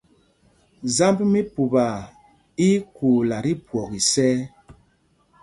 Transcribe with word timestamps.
Zámb 0.95 1.19
mí 1.31 1.41
Pupaa 1.53 1.99
í 2.05 2.69
í 2.79 2.83
kuula 2.95 3.37
tí 3.45 3.51
phwɔk 3.65 3.91
isɛ̄y. 3.99 4.37